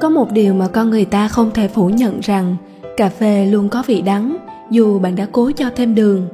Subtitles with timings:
[0.00, 2.56] có một điều mà con người ta không thể phủ nhận rằng,
[2.96, 4.36] cà phê luôn có vị đắng,
[4.70, 6.28] dù bạn đã cố cho thêm đường.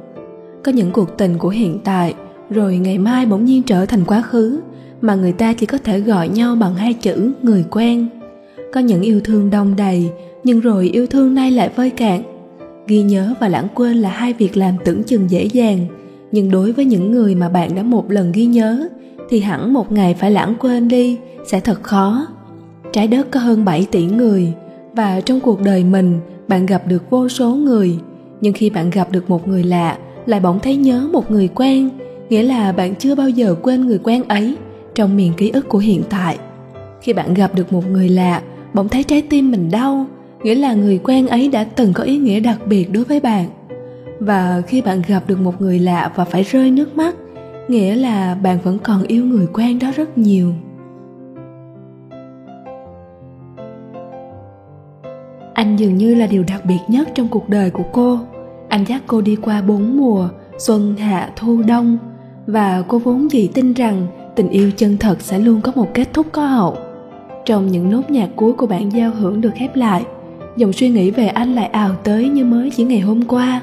[0.63, 2.13] Có những cuộc tình của hiện tại,
[2.49, 4.59] rồi ngày mai bỗng nhiên trở thành quá khứ,
[5.01, 8.07] mà người ta chỉ có thể gọi nhau bằng hai chữ người quen.
[8.73, 10.09] Có những yêu thương đông đầy,
[10.43, 12.23] nhưng rồi yêu thương nay lại vơi cạn.
[12.87, 15.87] Ghi nhớ và lãng quên là hai việc làm tưởng chừng dễ dàng,
[16.31, 18.87] nhưng đối với những người mà bạn đã một lần ghi nhớ,
[19.29, 22.27] thì hẳn một ngày phải lãng quên đi sẽ thật khó
[22.97, 24.53] trái đất có hơn 7 tỷ người.
[24.93, 27.97] Và trong cuộc đời mình, bạn gặp được vô số người.
[28.41, 31.89] Nhưng khi bạn gặp được một người lạ, lại bỗng thấy nhớ một người quen.
[32.29, 34.55] Nghĩa là bạn chưa bao giờ quên người quen ấy
[34.95, 36.37] trong miền ký ức của hiện tại.
[37.01, 38.41] Khi bạn gặp được một người lạ,
[38.73, 40.05] bỗng thấy trái tim mình đau.
[40.43, 43.45] Nghĩa là người quen ấy đã từng có ý nghĩa đặc biệt đối với bạn.
[44.19, 47.15] Và khi bạn gặp được một người lạ và phải rơi nước mắt,
[47.67, 50.53] nghĩa là bạn vẫn còn yêu người quen đó rất nhiều.
[55.77, 58.19] Dường như là điều đặc biệt nhất trong cuộc đời của cô.
[58.69, 61.97] Anh dắt cô đi qua bốn mùa, xuân, hạ, thu, đông.
[62.47, 66.13] Và cô vốn dĩ tin rằng tình yêu chân thật sẽ luôn có một kết
[66.13, 66.77] thúc có hậu.
[67.45, 70.05] Trong những nốt nhạc cuối của bản giao hưởng được khép lại,
[70.57, 73.61] dòng suy nghĩ về anh lại ào tới như mới chỉ ngày hôm qua.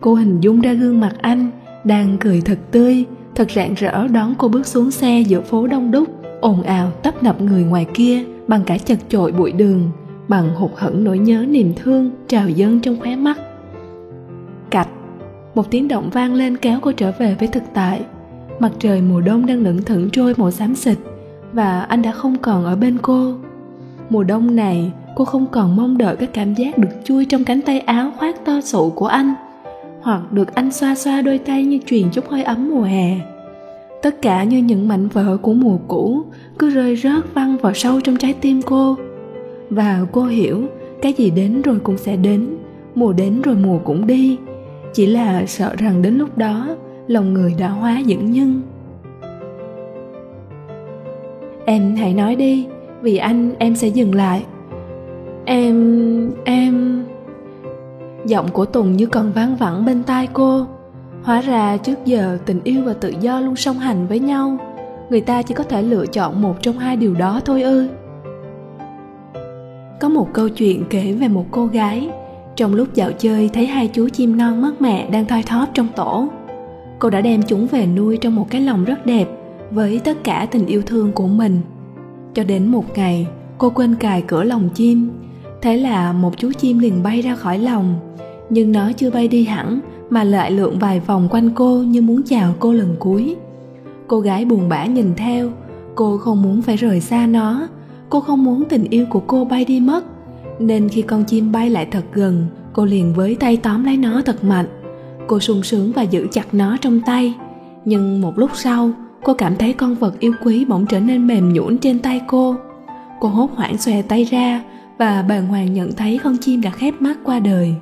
[0.00, 1.50] Cô hình dung ra gương mặt anh
[1.84, 5.90] đang cười thật tươi, thật rạng rỡ đón cô bước xuống xe giữa phố đông
[5.90, 6.08] đúc,
[6.40, 9.90] ồn ào tấp nập người ngoài kia bằng cả chật chội bụi đường
[10.28, 13.38] bằng hụt hẫng nỗi nhớ niềm thương trào dâng trong khóe mắt.
[14.70, 14.88] Cạch,
[15.54, 18.00] một tiếng động vang lên kéo cô trở về với thực tại.
[18.58, 20.98] Mặt trời mùa đông đang lững thững trôi màu xám xịt
[21.52, 23.32] và anh đã không còn ở bên cô.
[24.10, 27.60] Mùa đông này, cô không còn mong đợi cái cảm giác được chui trong cánh
[27.60, 29.34] tay áo khoác to sụ của anh,
[30.02, 33.16] hoặc được anh xoa xoa đôi tay như truyền chút hơi ấm mùa hè.
[34.02, 36.22] Tất cả như những mảnh vỡ của mùa cũ
[36.58, 38.96] cứ rơi rớt văng vào sâu trong trái tim cô
[39.70, 40.62] và cô hiểu,
[41.02, 42.56] cái gì đến rồi cũng sẽ đến,
[42.94, 44.38] mùa đến rồi mùa cũng đi.
[44.92, 46.76] Chỉ là sợ rằng đến lúc đó,
[47.06, 48.62] lòng người đã hóa những nhân.
[51.64, 52.66] Em hãy nói đi,
[53.02, 54.44] vì anh, em sẽ dừng lại.
[55.44, 57.04] Em em
[58.26, 60.66] giọng của tùng như còn vang vẳng bên tai cô.
[61.22, 64.58] Hóa ra trước giờ tình yêu và tự do luôn song hành với nhau.
[65.10, 67.88] Người ta chỉ có thể lựa chọn một trong hai điều đó thôi ư
[70.00, 72.08] có một câu chuyện kể về một cô gái.
[72.56, 75.88] Trong lúc dạo chơi, thấy hai chú chim non mất mẹ đang thoi thóp trong
[75.96, 76.28] tổ.
[76.98, 79.28] Cô đã đem chúng về nuôi trong một cái lồng rất đẹp
[79.70, 81.60] với tất cả tình yêu thương của mình.
[82.34, 83.26] Cho đến một ngày,
[83.58, 85.10] cô quên cài cửa lồng chim.
[85.62, 87.94] Thế là một chú chim liền bay ra khỏi lồng
[88.50, 89.80] nhưng nó chưa bay đi hẳn,
[90.10, 93.36] mà lại lượn vài vòng quanh cô như muốn chào cô lần cuối.
[94.06, 95.50] Cô gái buồn bã nhìn theo,
[95.94, 97.68] cô không muốn phải rời xa nó
[98.08, 100.04] cô không muốn tình yêu của cô bay đi mất.
[100.58, 104.22] Nên khi con chim bay lại thật gần, cô liền với tay tóm lấy nó
[104.26, 104.66] thật mạnh.
[105.26, 107.34] Cô sung sướng và giữ chặt nó trong tay.
[107.84, 108.90] Nhưng một lúc sau,
[109.22, 112.56] cô cảm thấy con vật yêu quý bỗng trở nên mềm nhũn trên tay cô.
[113.20, 114.62] Cô hốt hoảng xòe tay ra
[114.98, 117.74] và bàng hoàng nhận thấy con chim đã khép mắt qua đời.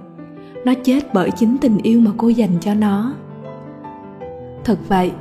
[0.65, 3.15] Nó chết bởi chính tình yêu mà cô dành cho nó.
[4.65, 5.13] Thật vậy,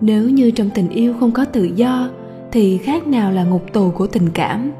[0.00, 2.08] nếu như trong tình yêu không có tự do
[2.52, 4.72] thì khác nào là ngục tù của tình cảm.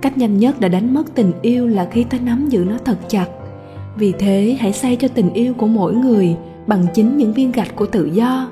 [0.00, 2.98] Cách nhanh nhất để đánh mất tình yêu là khi ta nắm giữ nó thật
[3.08, 3.26] chặt.
[3.96, 7.76] Vì thế, hãy xây cho tình yêu của mỗi người bằng chính những viên gạch
[7.76, 8.50] của tự do.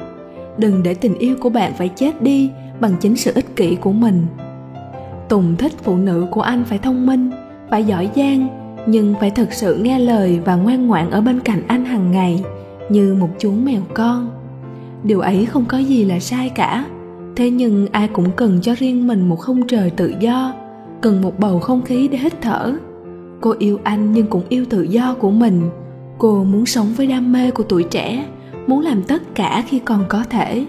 [0.58, 3.92] Đừng để tình yêu của bạn phải chết đi bằng chính sự ích kỷ của
[3.92, 4.26] mình.
[5.28, 7.30] Tùng thích phụ nữ của anh phải thông minh,
[7.70, 8.48] phải giỏi giang,
[8.86, 12.44] nhưng phải thực sự nghe lời và ngoan ngoãn ở bên cạnh anh hàng ngày,
[12.88, 14.30] như một chú mèo con.
[15.02, 16.84] Điều ấy không có gì là sai cả
[17.36, 20.54] thế nhưng ai cũng cần cho riêng mình một không trời tự do,
[21.00, 22.74] cần một bầu không khí để hít thở.
[23.40, 25.62] Cô yêu anh nhưng cũng yêu tự do của mình.
[26.18, 28.26] Cô muốn sống với đam mê của tuổi trẻ,
[28.66, 30.66] muốn làm tất cả khi còn có thể.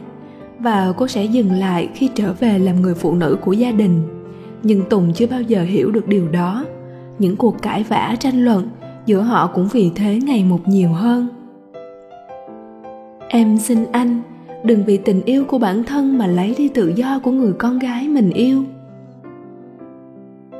[0.59, 4.01] Và cô sẽ dừng lại khi trở về làm người phụ nữ của gia đình.
[4.63, 6.65] Nhưng tùng chưa bao giờ hiểu được điều đó.
[7.19, 8.69] Những cuộc cãi vã, tranh luận
[9.05, 11.27] giữa họ cũng vì thế ngày một nhiều hơn.
[13.29, 14.21] Em xin anh
[14.65, 17.79] đừng vì tình yêu của bản thân mà lấy đi tự do của người con
[17.79, 18.63] gái mình yêu.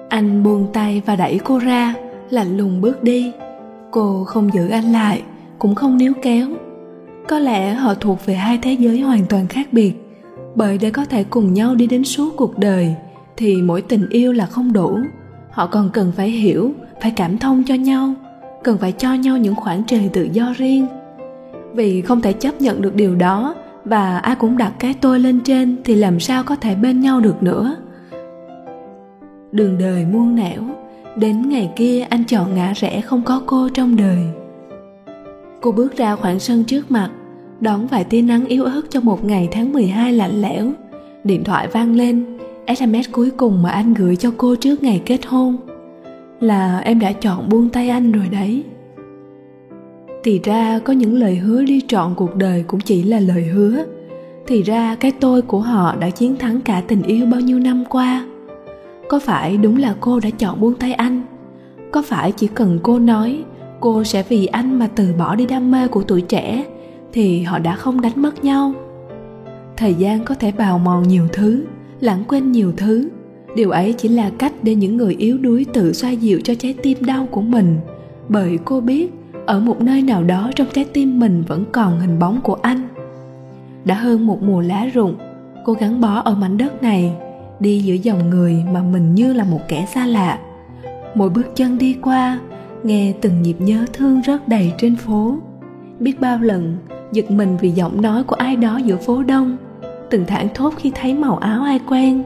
[0.10, 1.94] Anh buông tay và đẩy cô ra,
[2.30, 3.32] lạnh lùng bước đi.
[3.92, 5.22] Cô không giữ anh lại,
[5.60, 6.48] cũng không níu kéo.
[7.28, 9.94] Có lẽ họ thuộc về hai thế giới hoàn toàn khác biệt.
[10.56, 12.96] Bởi để có thể cùng nhau đi đến suốt cuộc đời,
[13.38, 15.00] thì mỗi tình yêu là không đủ.
[15.52, 18.14] Họ còn cần phải hiểu, phải cảm thông cho nhau,
[18.64, 20.88] cần phải cho nhau những khoảng trời tự do riêng.
[21.74, 23.56] Vì không thể chấp nhận được điều đó
[23.86, 27.20] và ai cũng đặt cái tôi lên trên thì làm sao có thể bên nhau
[27.20, 27.76] được nữa?
[29.52, 30.62] Đường đời muôn nẻo,
[31.16, 34.20] đến ngày kia anh chọn ngã rẽ không có cô trong đời.
[35.62, 37.10] Cô bước ra khoảng sân trước mặt,
[37.60, 40.72] đón vài tia nắng yếu ớt cho một ngày tháng 12 lạnh lẽo.
[41.24, 42.38] Điện thoại vang lên
[42.78, 45.58] sms cuối cùng mà anh gửi cho cô trước ngày kết hôn.
[46.40, 48.64] Là em đã chọn buông tay anh rồi đấy
[50.26, 53.86] thì ra có những lời hứa đi trọn cuộc đời cũng chỉ là lời hứa.
[54.48, 57.84] Thì ra cái tôi của họ đã chiến thắng cả tình yêu bao nhiêu năm
[57.90, 58.26] qua.
[59.10, 61.22] Có phải đúng là cô đã chọn buông tay anh?
[61.92, 63.44] Có phải chỉ cần cô nói,
[63.80, 66.66] cô sẽ vì anh mà từ bỏ đi đam mê của tuổi trẻ,
[67.14, 68.74] thì họ đã không đánh mất nhau?
[69.78, 71.64] Thời gian có thể bào mòn nhiều thứ,
[72.00, 73.10] lãng quên nhiều thứ.
[73.56, 76.74] Điều ấy chỉ là cách để những người yếu đuối tự xoa dịu cho trái
[76.84, 77.78] tim đau của mình.
[78.30, 79.12] Bởi cô biết
[79.46, 82.88] ở một nơi nào đó trong trái tim mình vẫn còn hình bóng của anh.
[83.86, 85.16] Đã hơn một mùa lá rụng,
[85.66, 87.16] cô gắn bó ở mảnh đất này,
[87.60, 90.40] đi giữa dòng người mà mình như là một kẻ xa lạ.
[91.16, 92.40] Mỗi bước chân đi qua,
[92.84, 95.38] nghe từng nhịp nhớ thương rất đầy trên phố.
[96.00, 96.78] Biết bao lần,
[97.12, 99.58] giật mình vì giọng nói của ai đó giữa phố đông.
[100.10, 102.24] Từng thảng thốt khi thấy màu áo ai quen.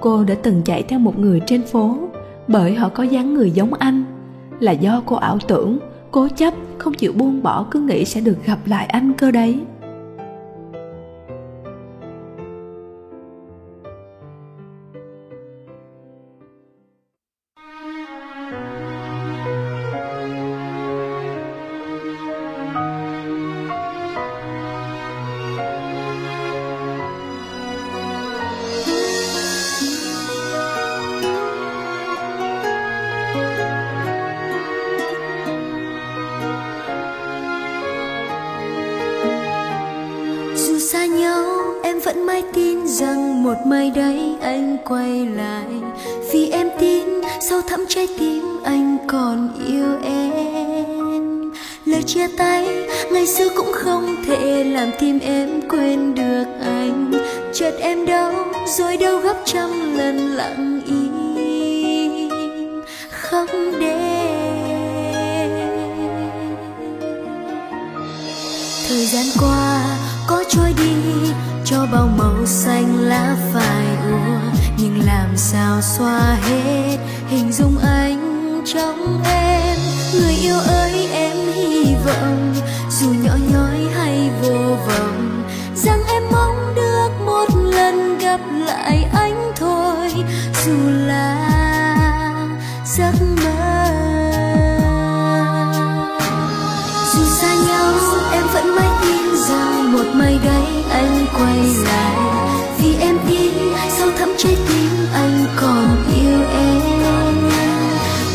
[0.00, 1.96] Cô đã từng chạy theo một người trên phố,
[2.48, 4.04] bởi họ có dáng người giống anh.
[4.60, 5.78] Là do cô ảo tưởng
[6.14, 9.58] cố chấp, không chịu buông bỏ, cứ nghĩ sẽ được gặp lại anh cơ đấy.
[42.14, 45.66] Vẫn mãi tin rằng một mai đấy anh quay lại.
[46.32, 47.04] Vì em tin
[47.50, 51.52] sâu thẳm trái tim anh còn yêu em.
[51.84, 57.12] Lời chia tay ngày xưa cũng không thể làm tim em quên được anh.
[57.52, 58.32] Chợt em đau
[58.78, 62.30] rồi đau gấp trăm lần lặng im
[63.10, 63.48] khóc
[63.80, 64.34] đêm
[68.88, 69.84] thời gian qua
[70.28, 70.92] có trôi đi
[71.92, 74.40] bao màu xanh lá phai úa
[74.78, 76.98] nhưng làm sao xóa hết
[77.28, 79.78] hình dung anh trong em?
[80.14, 82.54] Người yêu ơi, em hy vọng,
[82.90, 85.44] dù nhỏ nhói hay vô vọng,
[85.74, 90.10] rằng em mong được một lần gặp lại anh thôi.
[90.64, 91.03] Dù là
[100.44, 102.16] gáy đây anh quay lại.
[102.78, 103.50] Vì em đi
[103.98, 107.50] sâu thẳm trái tim anh còn yêu em.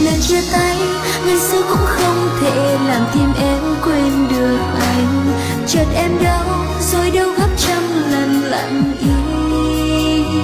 [0.02, 0.78] Lần chia tay,
[1.26, 5.32] ngày xưa cũng không thể làm tim em quên được anh.
[5.68, 6.46] Chợt em đau,
[6.92, 10.44] rồi đau gấp trăm lần lặng im.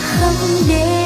[0.00, 1.03] Không để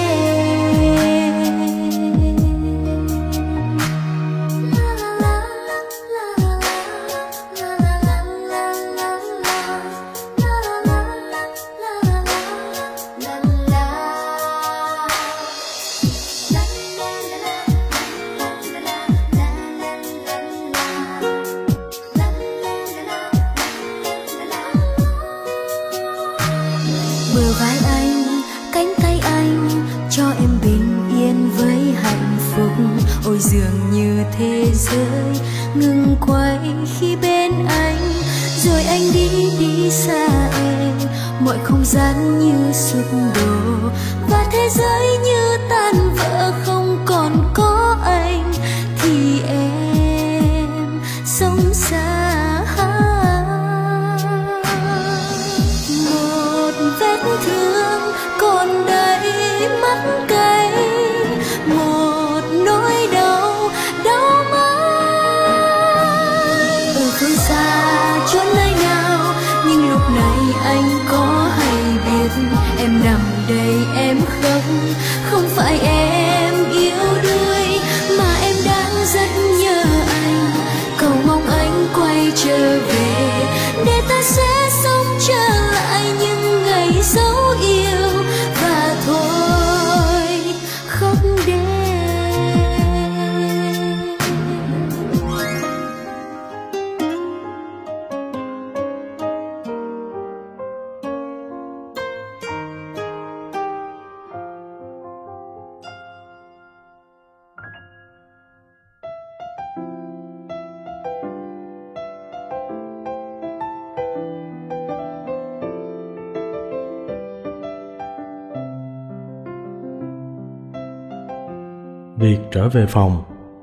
[122.68, 123.22] trở về phòng,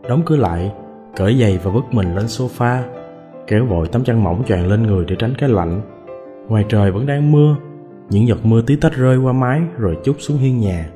[0.09, 0.71] đóng cửa lại,
[1.15, 2.81] cởi giày và bước mình lên sofa,
[3.47, 5.81] kéo vội tấm chăn mỏng choàng lên người để tránh cái lạnh.
[6.47, 7.55] Ngoài trời vẫn đang mưa,
[8.09, 10.89] những giọt mưa tí tách rơi qua mái rồi chút xuống hiên nhà.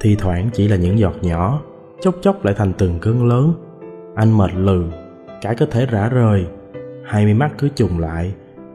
[0.00, 1.60] Thì thoảng chỉ là những giọt nhỏ,
[2.00, 3.52] chốc chốc lại thành từng cơn lớn.
[4.14, 4.84] Anh mệt lừ,
[5.42, 6.46] cả cơ thể rã rời,
[7.04, 8.34] hai mi mắt cứ trùng lại,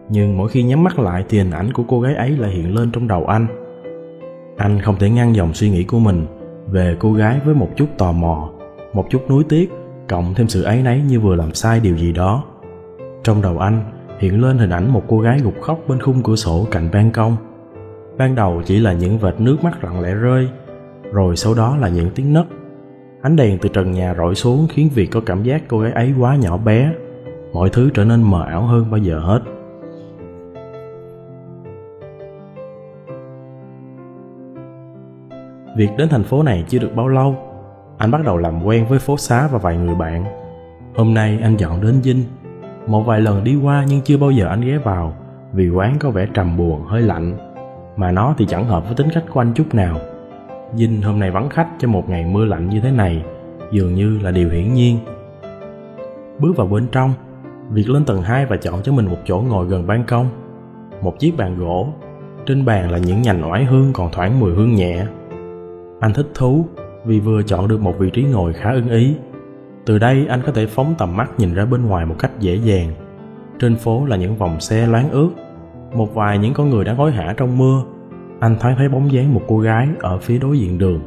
[0.09, 2.75] nhưng mỗi khi nhắm mắt lại thì hình ảnh của cô gái ấy lại hiện
[2.75, 3.47] lên trong đầu anh.
[4.57, 6.25] Anh không thể ngăn dòng suy nghĩ của mình
[6.67, 8.49] về cô gái với một chút tò mò,
[8.93, 9.71] một chút nuối tiếc,
[10.07, 12.43] cộng thêm sự áy náy như vừa làm sai điều gì đó.
[13.23, 13.83] Trong đầu anh
[14.19, 17.11] hiện lên hình ảnh một cô gái gục khóc bên khung cửa sổ cạnh ban
[17.11, 17.37] công.
[18.17, 20.49] Ban đầu chỉ là những vệt nước mắt lặng lẽ rơi,
[21.11, 22.45] rồi sau đó là những tiếng nấc.
[23.21, 26.13] Ánh đèn từ trần nhà rọi xuống khiến việc có cảm giác cô gái ấy
[26.19, 26.93] quá nhỏ bé.
[27.53, 29.41] Mọi thứ trở nên mờ ảo hơn bao giờ hết.
[35.77, 37.35] Việc đến thành phố này chưa được bao lâu,
[38.01, 40.25] anh bắt đầu làm quen với phố xá và vài người bạn.
[40.95, 42.23] Hôm nay anh dọn đến Vinh.
[42.87, 45.13] Một vài lần đi qua nhưng chưa bao giờ anh ghé vào
[45.53, 47.37] vì quán có vẻ trầm buồn, hơi lạnh.
[47.95, 49.97] Mà nó thì chẳng hợp với tính cách của anh chút nào.
[50.73, 53.23] Vinh hôm nay vắng khách cho một ngày mưa lạnh như thế này,
[53.71, 54.97] dường như là điều hiển nhiên.
[56.39, 57.13] Bước vào bên trong,
[57.69, 60.29] Việt lên tầng 2 và chọn cho mình một chỗ ngồi gần ban công.
[61.01, 61.87] Một chiếc bàn gỗ,
[62.45, 65.05] trên bàn là những nhành oải hương còn thoảng mùi hương nhẹ
[65.99, 66.65] anh thích thú
[67.05, 69.15] vì vừa chọn được một vị trí ngồi khá ưng ý.
[69.85, 72.55] Từ đây anh có thể phóng tầm mắt nhìn ra bên ngoài một cách dễ
[72.55, 72.91] dàng.
[73.59, 75.29] Trên phố là những vòng xe loáng ướt,
[75.93, 77.83] một vài những con người đang hối hả trong mưa.
[78.39, 81.01] Anh thoáng thấy bóng dáng một cô gái ở phía đối diện đường.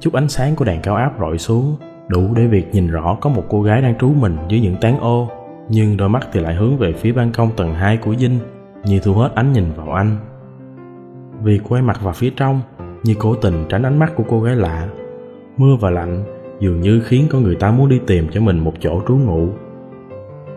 [0.00, 1.76] Chút ánh sáng của đèn cao áp rọi xuống,
[2.08, 4.98] đủ để việc nhìn rõ có một cô gái đang trú mình dưới những tán
[5.00, 5.28] ô,
[5.68, 8.38] nhưng đôi mắt thì lại hướng về phía ban công tầng 2 của Dinh,
[8.84, 10.16] như thu hết ánh nhìn vào anh.
[11.42, 12.60] Vì quay mặt vào phía trong,
[13.02, 14.88] như cố tình tránh ánh mắt của cô gái lạ.
[15.56, 16.24] Mưa và lạnh
[16.60, 19.48] dường như khiến con người ta muốn đi tìm cho mình một chỗ trú ngụ.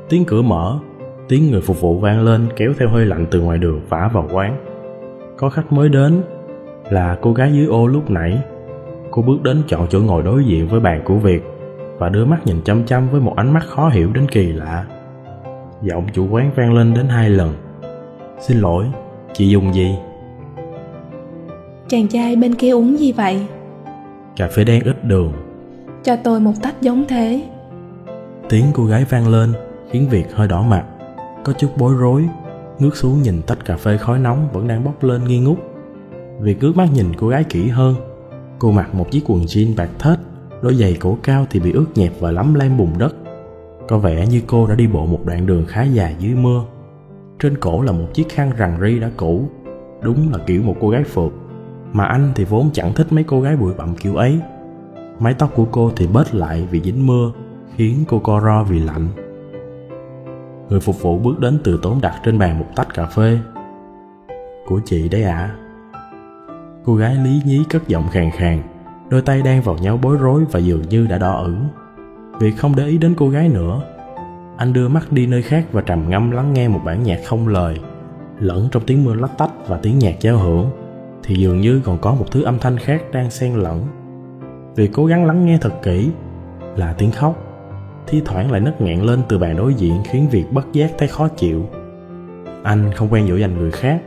[0.10, 0.80] Tiếng cửa mở,
[1.28, 4.30] tiếng người phục vụ vang lên kéo theo hơi lạnh từ ngoài đường vả vào
[4.34, 4.58] quán.
[5.38, 6.22] Có khách mới đến,
[6.90, 8.40] là cô gái dưới ô lúc nãy.
[9.12, 11.44] Cô bước đến chọn chỗ ngồi đối diện với bàn của Việt
[11.98, 14.86] và đưa mắt nhìn chăm chăm với một ánh mắt khó hiểu đến kỳ lạ.
[15.82, 17.54] Giọng chủ quán vang lên đến hai lần.
[18.40, 18.86] Xin lỗi,
[19.34, 19.96] chị dùng gì?
[21.88, 23.48] Chàng trai bên kia uống gì vậy?
[24.36, 25.34] Cà phê đen ít đường
[26.04, 27.44] Cho tôi một tách giống thế.
[28.50, 29.54] Tiếng cô gái vang lên
[29.92, 30.86] khiến Việt hơi đỏ mặt.
[31.44, 32.25] Có chút bối rối
[32.80, 35.58] Ngước xuống nhìn tách cà phê khói nóng vẫn đang bốc lên nghi ngút.
[36.39, 37.96] Việt ngước mắt nhìn cô gái kỹ hơn.
[38.60, 40.15] Cô mặc một chiếc quần jean bạc thết
[40.62, 43.15] Đôi giày cổ cao thì bị ướt nhẹp và lắm lem bùn đất.
[43.88, 46.63] Có vẻ như cô đã đi bộ một đoạn đường khá dài dưới mưa.
[47.39, 49.50] Trên cổ là một chiếc khăn rằn ri đã cũ
[50.01, 51.32] Đúng là kiểu một cô gái phượt
[51.96, 54.40] mà anh thì vốn chẳng thích mấy cô gái bụi bặm kiểu ấy.
[55.20, 57.32] Mái tóc của cô thì bết lại vì dính mưa,
[57.75, 59.08] khiến cô co ro vì lạnh.
[60.70, 63.40] Người phục vụ bước đến từ tốn đặt trên bàn một tách cà phê.
[64.68, 65.38] Của chị đấy ạ.
[65.38, 65.56] À.
[66.86, 68.62] cô gái lý nhí cất giọng khàn khàn,
[69.10, 71.68] đôi tay đang vào nhau bối rối và dường như đã đỏ ửng.
[72.40, 73.82] Vì không để ý đến cô gái nữa,
[74.58, 77.48] anh đưa mắt đi nơi khác và trầm ngâm lắng nghe một bản nhạc không
[77.48, 77.80] lời,
[78.40, 80.85] lẫn trong tiếng mưa lách tách và tiếng nhạc giao hưởng
[81.25, 83.86] thì dường như còn có một thứ âm thanh khác đang xen lẫn.
[84.75, 86.10] Vì cố gắng lắng nghe thật kỹ
[86.75, 87.36] là tiếng khóc.
[88.08, 91.08] Thi thoảng lại nấc nghẹn lên từ bàn đối diện khiến việc bất giác thấy
[91.08, 91.65] khó chịu.
[92.63, 94.01] Anh không quen dỗ dành người khác,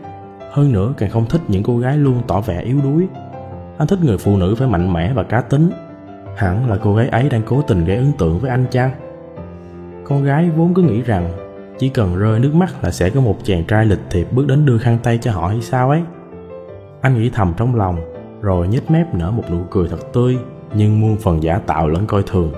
[0.53, 3.07] hơn nữa càng không thích những cô gái luôn tỏ vẻ yếu đuối.
[3.79, 5.71] Anh thích người phụ nữ phải mạnh mẽ và cá tính.
[6.37, 8.91] Hẳn là cô gái ấy đang cố tình gây ấn tượng với anh chăng?
[10.05, 11.33] Con gái vốn cứ nghĩ rằng
[11.79, 14.67] chỉ cần rơi nước mắt là sẽ có một chàng trai lịch thiệp bước đến
[14.67, 16.03] đưa khăn tay cho họ hay sao ấy
[17.01, 17.97] anh nghĩ thầm trong lòng,
[18.43, 20.39] rồi nhếch mép nở một nụ cười thật tươi,
[20.75, 22.53] nhưng muôn phần giả tạo lẫn coi thường.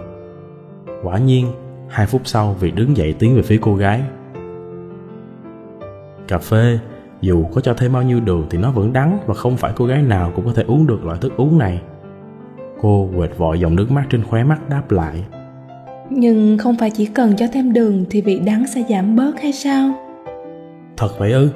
[1.03, 1.47] Quả nhiên,
[1.89, 4.03] hai phút sau Việt đứng dậy tiến về phía cô gái.
[6.29, 6.79] Cà phê,
[7.21, 9.87] dù có cho thêm bao nhiêu đường thì nó vẫn đắng và không phải cô
[9.87, 11.83] gái nào cũng có thể uống được loại thức uống này.
[12.81, 15.25] Cô quệt vội dòng nước mắt trên khóe mắt đáp lại.
[16.11, 19.53] Nhưng không phải chỉ cần cho thêm đường thì vị đắng sẽ giảm bớt hay
[19.53, 19.91] sao?
[20.97, 21.49] Thật vậy ư?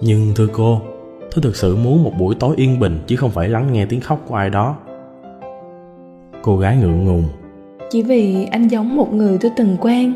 [0.00, 0.80] Nhưng thưa cô,
[1.34, 4.00] Tôi thực sự muốn một buổi tối yên bình chứ không phải lắng nghe tiếng
[4.00, 4.76] khóc của ai đó.
[6.42, 7.24] Cô gái ngượng ngùng.
[7.90, 10.14] Chỉ vì anh giống một người tôi từng quen.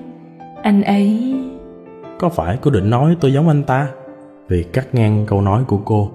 [0.63, 1.35] Anh ấy...
[2.19, 3.89] Có phải cô định nói tôi giống anh ta?
[4.49, 6.11] Vì cắt ngang câu nói của cô.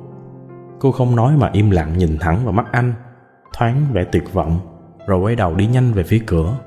[0.80, 2.94] Cô không nói mà im lặng nhìn thẳng vào mắt anh,
[3.54, 4.60] thoáng vẻ tuyệt vọng,
[5.08, 6.58] rồi quay đầu đi nhanh về phía cửa.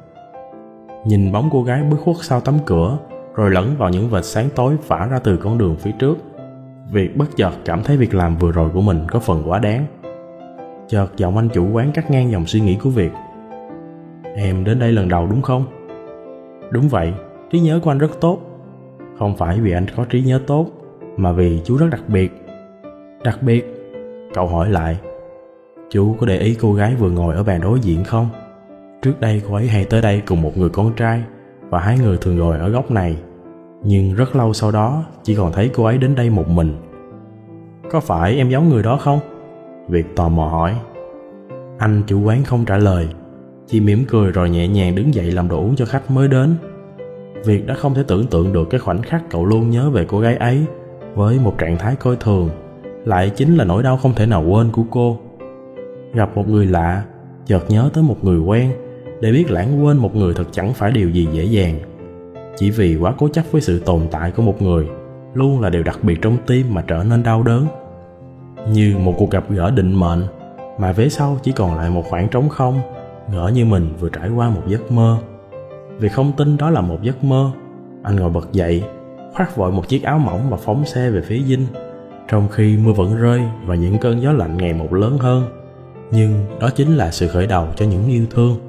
[1.06, 2.98] Nhìn bóng cô gái bước khuất sau tấm cửa,
[3.34, 6.16] rồi lẫn vào những vệt sáng tối phả ra từ con đường phía trước
[6.90, 9.86] Việc bất chợt cảm thấy việc làm vừa rồi của mình có phần quá đáng.
[10.88, 13.10] Chợt giọng anh chủ quán cắt ngang dòng suy nghĩ của Việt.
[14.36, 15.64] Em đến đây lần đầu đúng không?
[16.70, 17.12] Đúng vậy,
[17.50, 18.40] trí nhớ của anh rất tốt.
[19.18, 20.66] Không phải vì anh có trí nhớ tốt,
[21.16, 22.32] mà vì chú rất đặc biệt.
[23.24, 23.64] Đặc biệt?
[24.34, 24.98] Cậu hỏi lại.
[25.90, 28.28] Chú có để ý cô gái vừa ngồi ở bàn đối diện không?
[29.02, 31.22] Trước đây cô ấy hay tới đây cùng một người con trai
[31.68, 33.16] và hai người thường ngồi ở góc này.
[33.84, 36.76] Nhưng rất lâu sau đó chỉ còn thấy cô ấy đến đây một mình.
[37.90, 39.20] Có phải em giống người đó không?
[39.88, 40.74] Việt tò mò hỏi.
[41.78, 43.08] Anh chủ quán không trả lời,
[43.66, 46.56] chỉ mỉm cười rồi nhẹ nhàng đứng dậy làm đồ uống cho khách mới đến.
[47.44, 50.20] Việt đã không thể tưởng tượng được cái khoảnh khắc cậu luôn nhớ về cô
[50.20, 50.64] gái ấy
[51.14, 52.50] với một trạng thái coi thường,
[53.04, 55.18] lại chính là nỗi đau không thể nào quên của cô.
[56.14, 57.02] Gặp một người lạ,
[57.46, 58.72] chợt nhớ tới một người quen,
[59.20, 61.78] để biết lãng quên một người thật chẳng phải điều gì dễ dàng.
[62.56, 64.88] Chỉ vì quá cố chấp với sự tồn tại của một người,
[65.34, 67.66] luôn là điều đặc biệt trong tim mà trở nên đau đớn.
[68.72, 70.22] Như một cuộc gặp gỡ định mệnh,
[70.78, 72.80] mà vế sau chỉ còn lại một khoảng trống không,
[73.32, 75.18] ngỡ như mình vừa trải qua một giấc mơ.
[75.98, 77.50] Vì không tin đó là một giấc mơ,
[78.02, 78.84] anh ngồi bật dậy,
[79.34, 81.66] khoác vội một chiếc áo mỏng và phóng xe về phía dinh,
[82.28, 85.44] trong khi mưa vẫn rơi và những cơn gió lạnh ngày một lớn hơn.
[86.10, 88.65] Nhưng đó chính là sự khởi đầu cho những yêu thương.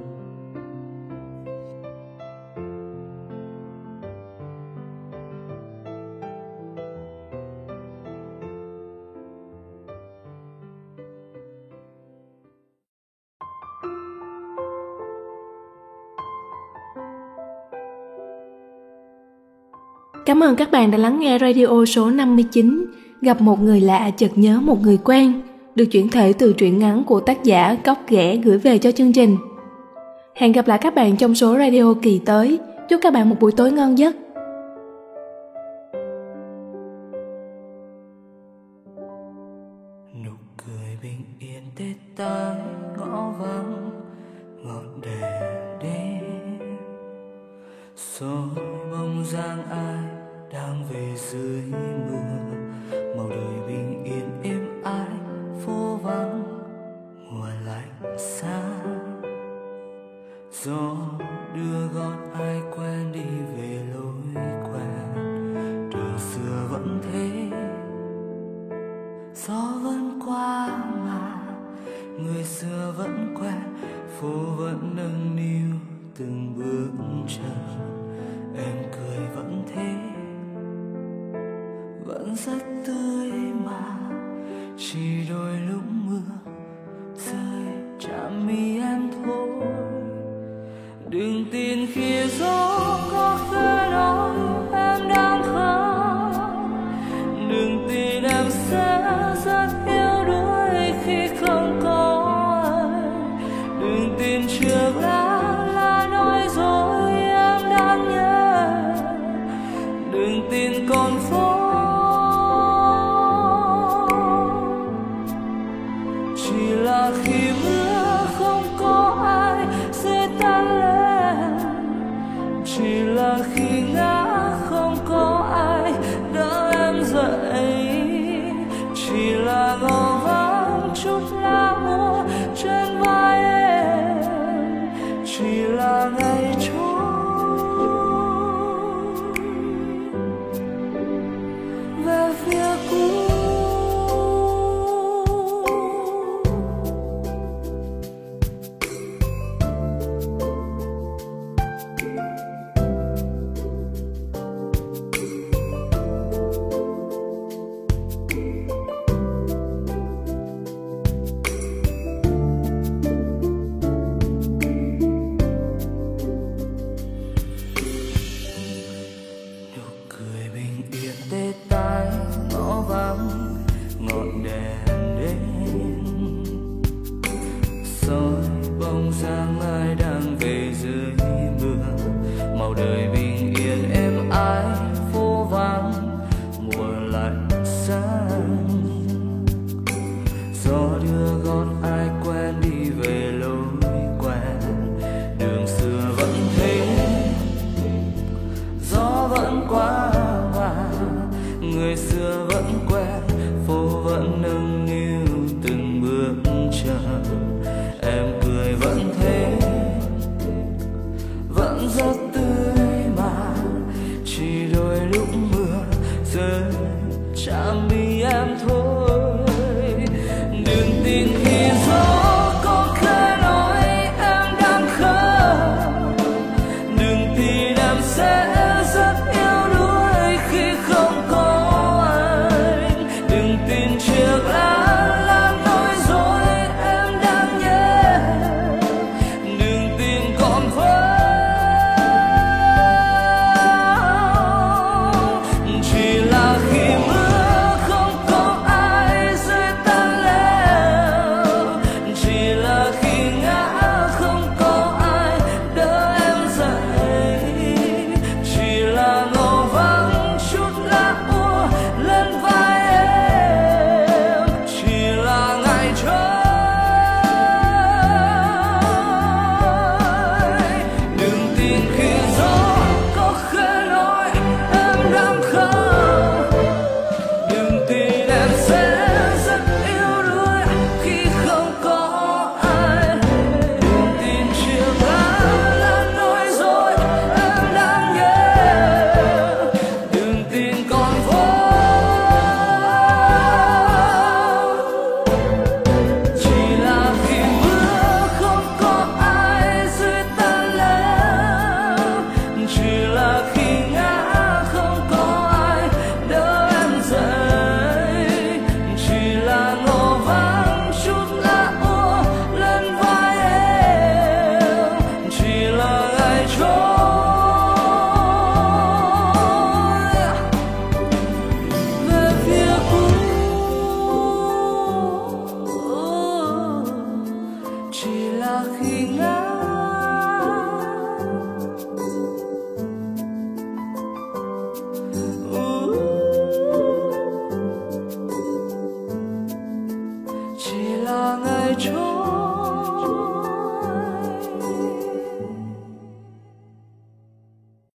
[20.28, 22.86] Cảm ơn các bạn đã lắng nghe radio số 59
[23.22, 25.42] Gặp một người lạ chợt nhớ một người quen,
[25.76, 29.14] được chuyển thể từ truyện ngắn của tác giả Cóc Ghẻ gửi về cho chương
[29.14, 29.38] trình.
[30.36, 32.60] Hẹn gặp lại các bạn trong số radio kỳ tới.
[32.90, 34.16] Chúc các bạn một buổi tối ngon giấc.